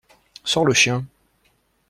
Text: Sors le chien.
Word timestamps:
Sors 0.43 0.65
le 0.65 0.73
chien. 0.73 1.05